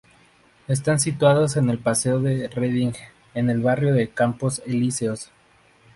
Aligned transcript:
Están 0.67 0.99
situados 0.99 1.57
en 1.57 1.69
el 1.69 1.77
Paseo 1.77 2.19
de 2.19 2.47
Reding, 2.47 2.93
en 3.35 3.51
el 3.51 3.61
barrio 3.61 3.93
de 3.93 4.09
Campos 4.09 4.63
Elíseos. 4.65 5.29